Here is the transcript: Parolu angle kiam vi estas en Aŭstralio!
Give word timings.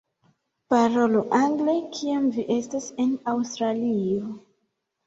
Parolu 0.73 1.21
angle 1.41 1.75
kiam 1.99 2.27
vi 2.39 2.47
estas 2.59 2.91
en 3.07 3.17
Aŭstralio! 3.37 4.37